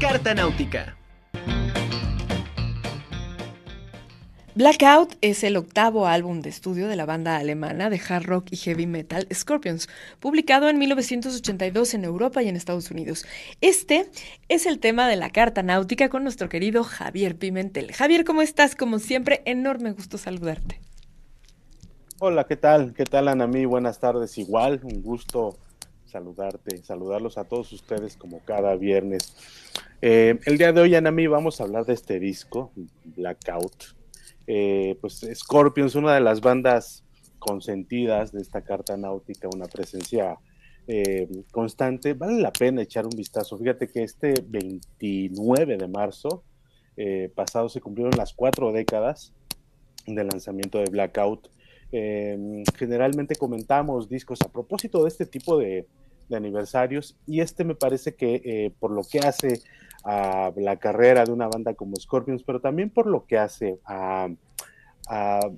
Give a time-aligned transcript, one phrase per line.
[0.00, 0.96] Carta Náutica.
[4.54, 8.56] Blackout es el octavo álbum de estudio de la banda alemana de hard rock y
[8.56, 13.26] heavy metal Scorpions, publicado en 1982 en Europa y en Estados Unidos.
[13.60, 14.10] Este
[14.48, 17.92] es el tema de la carta náutica con nuestro querido Javier Pimentel.
[17.92, 18.74] Javier, ¿cómo estás?
[18.74, 20.80] Como siempre, enorme gusto saludarte.
[22.20, 22.94] Hola, ¿qué tal?
[22.94, 23.66] ¿Qué tal, Anami?
[23.66, 24.38] Buenas tardes.
[24.38, 25.58] Igual, un gusto
[26.10, 29.34] saludarte, saludarlos a todos ustedes como cada viernes.
[30.02, 32.72] Eh, el día de hoy, Anami, vamos a hablar de este disco,
[33.04, 34.00] Blackout
[34.52, 37.04] eh, pues Scorpions, una de las bandas
[37.38, 40.40] consentidas de esta carta náutica, una presencia
[40.88, 43.56] eh, constante, vale la pena echar un vistazo.
[43.56, 46.42] Fíjate que este 29 de marzo
[46.96, 49.32] eh, pasado se cumplieron las cuatro décadas
[50.04, 51.48] del lanzamiento de Blackout.
[52.76, 55.86] generalmente comentamos discos a propósito de este tipo de,
[56.30, 59.60] de aniversarios y este me parece que por lo que hace
[60.04, 64.28] a la carrera de una banda como Scorpions, pero también por lo que hace a,
[65.08, 65.50] a,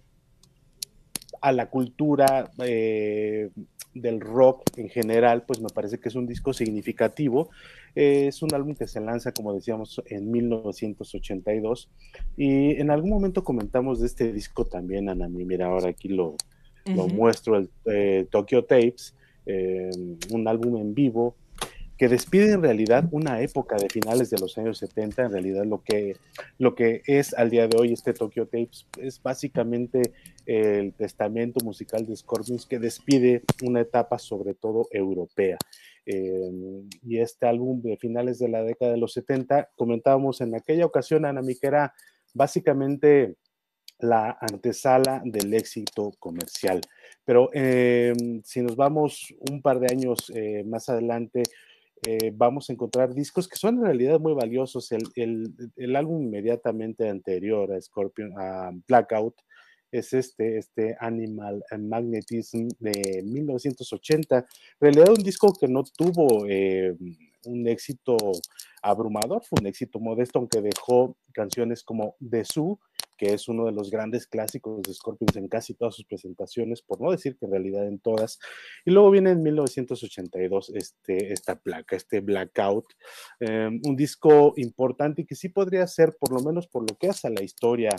[1.52, 3.50] la cultura eh,
[3.94, 7.50] del rock en general, pues me parece que es un disco significativo.
[7.94, 11.90] es un álbum que se lanza, como decíamos, en 1982
[12.36, 16.36] y en algún momento comentamos de este disco también, Anami, mira, ahora aquí lo,
[16.86, 19.14] lo muestro, el eh, Tokyo Tapes,
[19.46, 19.90] eh,
[20.30, 21.36] un álbum en vivo
[22.02, 25.84] que despide en realidad una época de finales de los años 70, en realidad lo
[25.84, 26.16] que,
[26.58, 30.12] lo que es al día de hoy este Tokyo Tapes es básicamente
[30.44, 35.58] el testamento musical de Scorpions que despide una etapa sobre todo europea.
[36.04, 40.86] Em, y este álbum de finales de la década de los 70, comentábamos en aquella
[40.86, 41.94] ocasión, Anami, que era
[42.34, 43.36] básicamente
[44.00, 46.80] la antesala del éxito comercial.
[47.24, 51.42] Pero em, si nos vamos un par de años eh, más adelante,
[52.04, 54.90] eh, vamos a encontrar discos que son en realidad muy valiosos.
[54.90, 59.36] El, álbum inmediatamente anterior a Scorpion, a Blackout,
[59.92, 64.38] es este, este Animal Magnetism de 1980.
[64.38, 64.44] En
[64.80, 66.96] realidad un disco que no tuvo eh,
[67.44, 68.16] un éxito
[68.82, 72.80] abrumador, fue un éxito modesto, aunque dejó canciones como The Zoo,
[73.22, 77.00] que es uno de los grandes clásicos de Scorpions en casi todas sus presentaciones, por
[77.00, 78.40] no decir que en realidad en todas.
[78.84, 82.86] Y luego viene en 1982 este, esta placa, este Blackout,
[83.38, 87.10] em, un disco importante y que sí podría ser, por lo menos por lo que
[87.10, 87.90] hace a la historia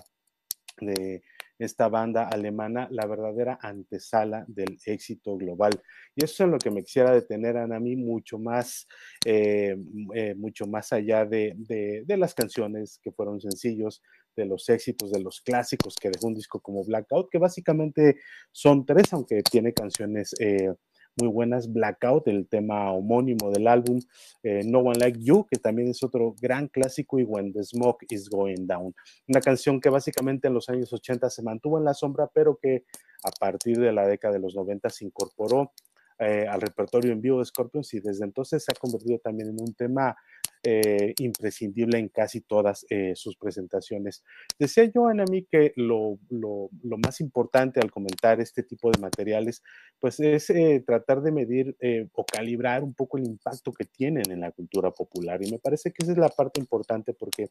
[0.82, 1.24] de
[1.58, 5.72] esta banda alemana, la verdadera antesala del éxito global.
[6.16, 8.88] Y eso es lo que me quisiera detener a mí mucho más,
[9.26, 9.78] eh,
[10.14, 14.02] eh, mucho más allá de, las canciones que fueron sencillos,
[14.36, 18.18] de los éxitos, de los clásicos que dejó un disco como Blackout, que básicamente
[18.52, 20.74] son tres, aunque tiene canciones eh,
[21.18, 21.72] muy buenas.
[21.72, 24.00] Blackout, el tema homónimo del álbum,
[24.44, 28.06] eh, No One Like You, que también es otro gran clásico, y When the Smoke
[28.10, 28.94] is Going Down.
[29.28, 32.86] Una canción que básicamente en los años 80 se mantuvo en la sombra, pero que
[33.24, 35.72] a partir de la década de los 90 se incorporó
[36.20, 39.60] eh, al repertorio en vivo de Scorpions y desde entonces se ha convertido también en
[39.60, 40.16] un tema
[40.64, 44.24] eh, imprescindible en casi todas eh, sus presentaciones.
[44.58, 49.62] Decía yo, a mí que lo, lo, más importante al comentar este tipo de materiales,
[50.00, 51.76] pues es eh, tratar de medir
[52.14, 55.44] o calibrar un poco el impacto que tienen en la cultura popular.
[55.44, 57.50] Y me parece que esa es la parte importante porque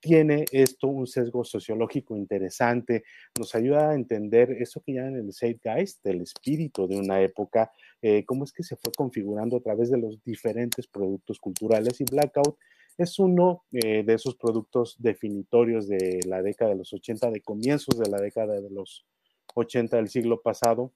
[0.00, 3.04] tiene esto un sesgo sociológico interesante,
[3.38, 8.24] nos ayuda a entender eso que llaman el zeitgeist, el espíritu de una época, eh,
[8.24, 12.56] cómo es que se fue configurando a través de los diferentes productos culturales y Blackout.
[12.96, 17.98] Es uno eh, de esos productos definitorios de la década de los 80, de comienzos
[17.98, 19.06] de la década de los
[19.54, 20.92] 80 del siglo pasado,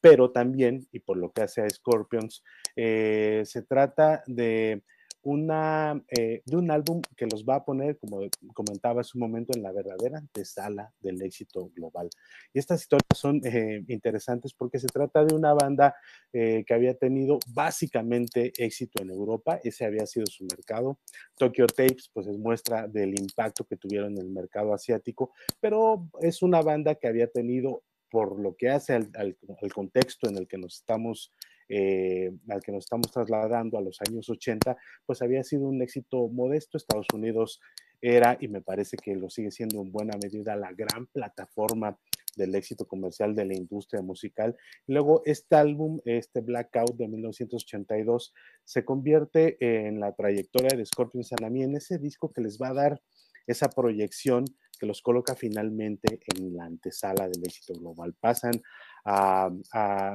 [0.00, 2.44] pero también, y por lo que hace a Scorpions,
[2.76, 4.82] eh, se trata de
[5.28, 8.20] eh, de un álbum que los va a poner, como
[8.54, 12.08] comentaba hace un momento, en la verdadera antesala del éxito global.
[12.54, 15.96] Y estas historias son eh, interesantes porque se trata de una banda
[16.32, 21.00] eh, que había tenido básicamente éxito en Europa, ese había sido su mercado.
[21.36, 26.40] Tokyo Tapes, pues es muestra del impacto que tuvieron en el mercado asiático, pero es
[26.42, 30.58] una banda que había tenido, por lo que hace al, al contexto en el que
[30.58, 31.32] nos estamos
[31.68, 36.28] eh, al que nos estamos trasladando a los años 80, pues había sido un éxito
[36.28, 36.76] modesto.
[36.76, 37.60] Estados Unidos
[38.00, 41.98] era, y me parece que lo sigue siendo en buena medida, la gran plataforma
[42.36, 44.56] del éxito comercial de la industria musical.
[44.86, 48.34] Luego, este álbum, este Blackout de 1982,
[48.64, 52.74] se convierte en la trayectoria de Scorpions Sanami, en ese disco que les va a
[52.74, 53.02] dar
[53.46, 54.44] esa proyección
[54.78, 58.14] que los coloca finalmente en la antesala del éxito global.
[58.14, 58.62] Pasan
[59.04, 59.50] a,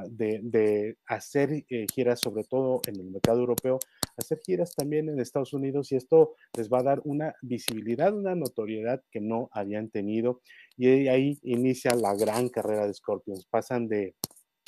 [0.10, 3.80] de, hacer eh, giras, sobre todo en el mercado europeo,
[4.18, 8.36] hacer giras también en Estados Unidos y esto les va a dar una visibilidad, una
[8.36, 10.42] notoriedad que no habían tenido
[10.78, 13.46] y ahí inicia la gran carrera de Scorpions.
[13.46, 14.16] Pasan de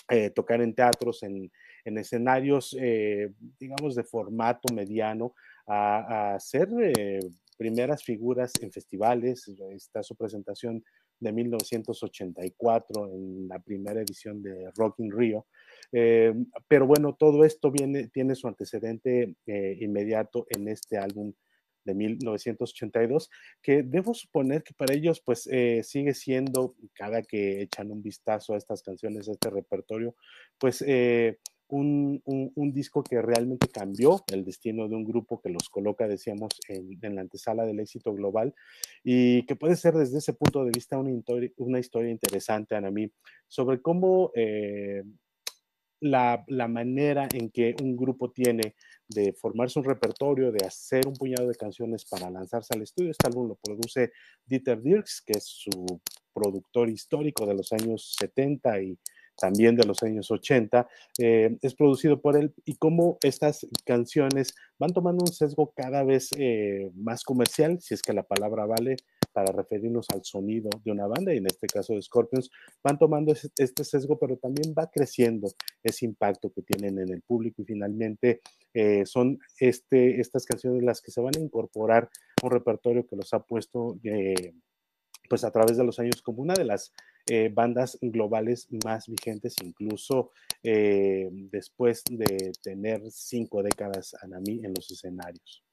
[0.10, 1.50] eh, tocar en teatros, en,
[1.86, 5.34] escenarios, eh, digamos, de formato mediano,
[5.66, 7.20] a, hacer eh,
[7.56, 9.48] primeras figuras en festivales.
[9.72, 10.84] Está su presentación
[11.20, 15.48] de 1984 en la primera edición de Rock in Rio.
[16.68, 21.34] pero bueno, todo esto tiene su antecedente inmediato en este álbum
[21.86, 23.30] de 1982,
[23.62, 28.54] que debo suponer que para ellos pues eh, sigue siendo, cada que echan un vistazo
[28.54, 30.16] a estas canciones, a este repertorio,
[30.58, 30.84] pues
[31.74, 37.16] un, disco que realmente cambió el destino de un grupo que los coloca, decíamos, en,
[37.16, 38.54] la antesala del éxito global
[39.04, 43.12] y que puede ser desde ese punto de vista una, historia interesante, Ana mí,
[43.48, 45.04] sobre cómo eh,
[46.00, 48.76] la, manera en que un grupo tiene
[49.08, 53.12] de formarse un repertorio, de hacer un puñado de canciones para lanzarse al estudio.
[53.12, 54.12] Este álbum lo produce
[54.46, 56.02] Dieter Dirks, que es su
[56.34, 58.98] productor histórico de los años 70 y
[59.38, 60.88] también de los años 80,
[61.20, 66.30] eh, es producido por él y cómo estas canciones van tomando un sesgo cada vez
[66.38, 68.96] eh, más comercial, si es que la palabra vale,
[69.32, 72.52] para referirnos al sonido de una banda, y en este caso de Scorpions,
[72.84, 75.48] van tomando este sesgo, pero también va creciendo
[75.82, 78.42] ese impacto que tienen en el público y finalmente
[78.74, 82.10] eh, son este, estas canciones las que se van a incorporar
[82.42, 83.98] a un repertorio que los ha puesto
[85.30, 86.94] pues a través de los años como una de las
[87.28, 90.32] eh, bandas globales más vigentes, incluso
[90.64, 95.64] después de tener cinco décadas Anami en los escenarios.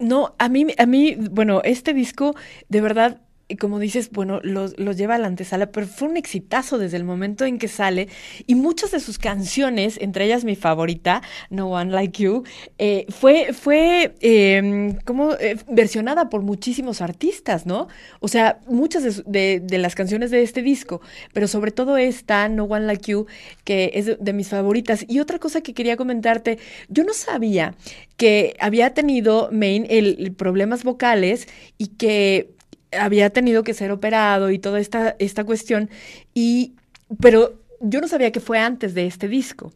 [0.00, 2.34] No, a mí, a mí, bueno, este disco
[2.68, 3.20] de verdad
[3.56, 7.44] como dices, bueno, los, lleva a la antesala, pero fue un exitazo desde el momento
[7.44, 8.08] en que sale.
[8.46, 12.44] Y muchas de sus canciones, entre ellas mi favorita, No One Like You,
[12.78, 17.88] eh, fue, fue em, como eh, versionada por muchísimos artistas, ¿no?
[18.20, 21.00] O sea, muchas de, las canciones de este disco,
[21.32, 23.26] pero sobre todo esta, No One Like You,
[23.64, 25.04] que es de, mis favoritas.
[25.08, 26.58] Y otra cosa que quería comentarte,
[26.88, 27.74] yo no sabía
[28.16, 31.48] que había tenido Main el problemas vocales
[31.78, 32.54] y que
[32.92, 35.90] había tenido que ser operado y toda esta, esta cuestión,
[36.34, 36.74] y,
[37.20, 39.72] pero yo no sabía que fue antes de este disco.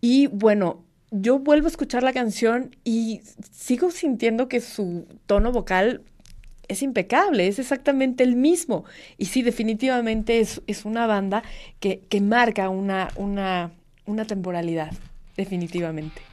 [0.00, 3.22] Y bueno, yo vuelvo a escuchar la canción y
[3.52, 6.02] sigo sintiendo que su tono vocal
[6.68, 8.84] es impecable, es exactamente el mismo.
[9.18, 11.42] Y sí, definitivamente es, es una banda
[11.80, 13.72] que, que marca una, una,
[14.06, 14.92] una temporalidad,
[15.36, 16.29] definitivamente.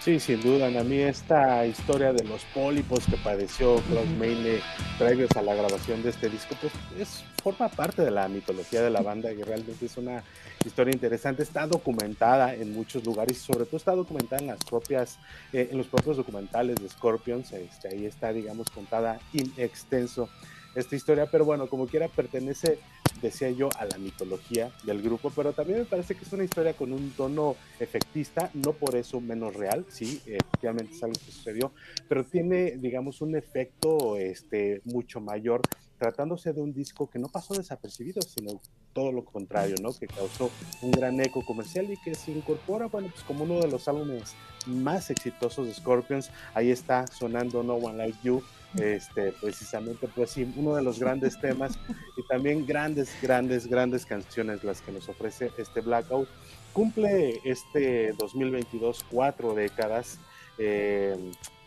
[0.00, 0.66] Sí, sin duda.
[0.66, 4.60] A mí esta historia de los pólipos que padeció Klaus Meine
[4.98, 8.88] previos a la grabación de este disco, pues es, forma parte de la mitología de
[8.88, 10.24] la banda y realmente es una
[10.64, 11.42] historia interesante.
[11.42, 15.18] Está documentada en muchos lugares y sobre todo está documentada en las propias,
[15.52, 17.52] eh, en los propios documentales de Scorpions.
[17.52, 20.30] Este, ahí está, digamos, contada in extenso
[20.74, 22.78] esta historia, pero bueno, como quiera pertenece,
[23.20, 26.74] decía yo, a la mitología del grupo, pero también me parece que es una historia
[26.74, 31.72] con un tono efectista, no por eso menos real, sí, efectivamente es algo que sucedió,
[32.08, 35.62] pero tiene, digamos, un efecto este, mucho mayor
[36.00, 38.58] tratándose de un disco que no pasó desapercibido, sino
[38.94, 39.92] todo lo contrario, ¿no?
[39.92, 43.68] Que causó un gran eco comercial y que se incorpora, bueno, pues como uno de
[43.68, 44.34] los álbumes
[44.66, 46.30] más exitosos de Scorpions.
[46.54, 48.42] Ahí está sonando No One Like You,
[48.78, 51.78] este, precisamente, pues sí, uno de los grandes temas
[52.16, 56.28] y también grandes, grandes, grandes canciones las que nos ofrece este Blackout.
[56.72, 60.18] Cumple este 2022 cuatro décadas
[60.58, 61.16] eh,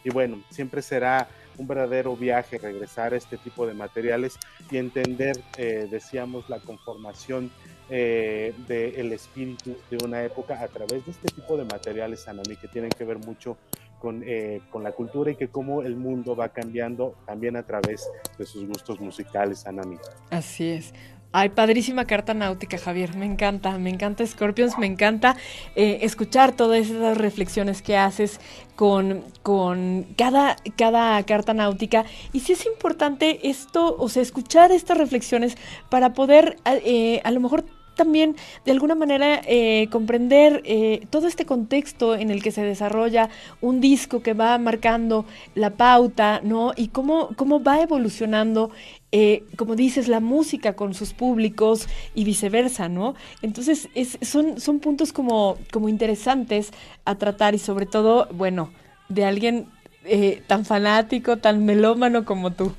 [0.04, 4.38] y bueno, siempre será un verdadero viaje regresar a este tipo de materiales
[4.72, 7.52] y entender, eh, decíamos, la conformación
[7.90, 12.68] eh, del espíritu de una época a través de este tipo de materiales, Anami, que
[12.68, 13.83] tienen que ver mucho con,
[14.26, 18.46] eh, con, la cultura y que cómo el mundo va cambiando también a través de
[18.46, 19.98] sus gustos musicales, Anami.
[20.30, 20.94] Así es.
[21.36, 23.16] Ay, padrísima carta náutica, Javier.
[23.16, 25.36] Me encanta, me encanta Scorpions, me encanta
[25.76, 28.40] eh, escuchar todas esas reflexiones que haces
[28.76, 32.06] con, con cada, cada carta náutica.
[32.34, 35.58] Y sí es importante esto, o sea, escuchar estas reflexiones
[35.90, 38.36] para poder eh, a lo mejor también
[38.66, 43.30] de alguna manera eh, comprender eh, todo este contexto en el que se desarrolla
[43.62, 46.74] un disco que va marcando la pauta, ¿no?
[46.76, 48.72] Y cómo, cómo va evolucionando,
[49.12, 53.16] eh, como dices, la música con sus públicos y viceversa, ¿no?
[53.42, 56.72] Entonces, es, son, son puntos como, como interesantes
[57.06, 58.72] a tratar y sobre todo, bueno,
[59.10, 59.68] de alguien
[60.06, 62.74] eh, tan fanático, tan melómano como tú.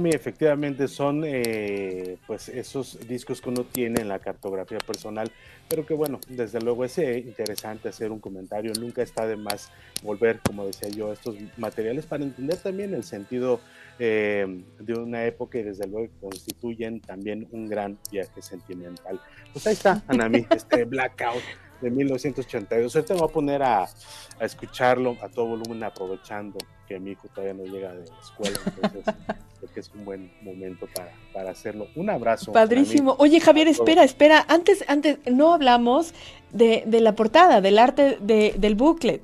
[0.00, 5.32] Mí efectivamente son eh, pues esos discos que uno tiene en la cartografía personal,
[5.66, 9.70] pero que bueno, desde luego es eh, interesante hacer un comentario, nunca está de más
[10.02, 13.60] volver, como decía yo, a estos materiales para entender también el sentido
[13.98, 19.18] eh, de una época y desde luego constituyen también un gran viaje sentimental.
[19.54, 21.42] Pues ahí está, Anami, este Blackout
[21.82, 22.96] de 1982.
[22.96, 26.58] Ahorita me voy a poner a, a escucharlo a todo volumen aprovechando
[26.88, 29.14] que mi hijo todavía no llega de la escuela, entonces
[29.58, 31.88] creo que es un buen momento para, para hacerlo.
[31.96, 32.52] Un abrazo.
[32.52, 33.16] Padrísimo.
[33.18, 34.44] Oye, Javier, espera, espera.
[34.48, 36.14] Antes, antes, no hablamos
[36.52, 39.22] de, de la portada, del arte de, del booklet.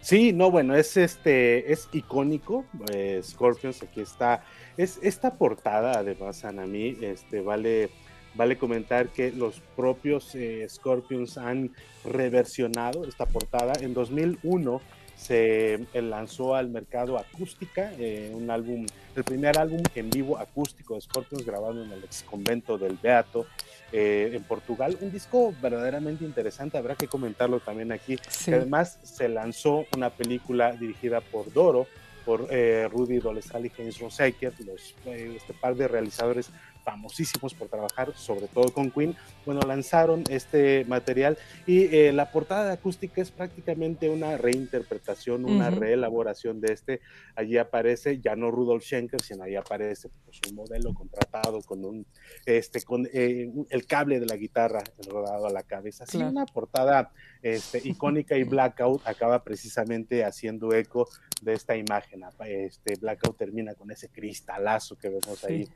[0.00, 4.44] Sí, no, bueno, es este, es icónico, eh, Scorpions, aquí está,
[4.76, 7.88] es esta portada, además, Anami, este, vale,
[8.34, 11.70] vale comentar que los propios eh, Scorpions han
[12.04, 14.80] reversionado esta portada en 2001
[15.16, 20.94] se eh, lanzó al mercado Acústica, eh, un álbum, el primer álbum en vivo acústico
[20.94, 23.46] de Scorpions grabado en el ex convento del Beato
[23.92, 24.98] eh, en Portugal.
[25.00, 28.18] Un disco verdaderamente interesante, habrá que comentarlo también aquí.
[28.28, 28.52] Sí.
[28.52, 31.86] además se lanzó una película dirigida por Doro,
[32.24, 32.48] por
[32.90, 36.48] Rudy Dolezal y James Rosaker, los, este par de realizadores
[36.84, 42.66] famosísimos por trabajar, sobre todo con Queen, bueno, lanzaron este material y eh, la portada
[42.66, 45.78] de acústica es prácticamente una reinterpretación, una uh -huh.
[45.78, 47.00] reelaboración de este.
[47.34, 52.06] Allí aparece ya no Rudolf Schenker, sino ahí aparece pues, un modelo contratado con un,
[52.46, 56.04] este, con eh, el cable de la guitarra rodado a la cabeza.
[56.04, 56.32] Así claro.
[56.32, 57.12] una portada
[57.42, 61.08] este, icónica y Blackout acaba precisamente haciendo eco
[61.42, 62.22] de esta imagen.
[62.46, 65.68] Este Blackout termina con ese cristalazo que vemos sí.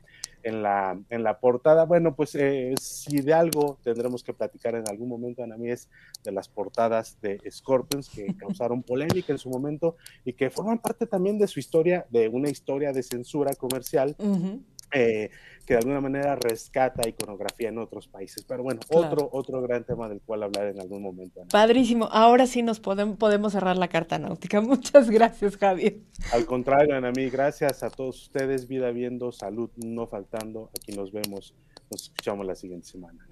[0.43, 1.85] En la, en la portada.
[1.85, 5.89] Bueno, pues eh, si de algo tendremos que platicar en algún momento, Ana mí es
[6.23, 11.05] de las portadas de Scorpions que causaron polémica en su momento y que forman parte
[11.05, 14.15] también de su historia, de una historia de censura comercial.
[14.19, 14.63] Uh -huh.
[14.91, 15.29] Eh,
[15.69, 18.43] que de alguna manera rescata iconografía en otros países.
[18.43, 19.05] Pero bueno, claro.
[19.05, 21.41] otro, otro gran tema del cual hablar en algún momento.
[21.41, 21.49] Ana.
[21.49, 22.05] Padrísimo.
[22.11, 24.61] Ahora sí nos podemos, podemos cerrar la carta náutica.
[24.61, 25.99] Muchas gracias, Javier.
[26.33, 28.67] Al contrario, Ana mí, gracias a todos ustedes.
[28.67, 30.71] Vida viendo, salud no faltando.
[30.75, 31.53] Aquí nos vemos.
[31.91, 33.27] Nos escuchamos la siguiente semana.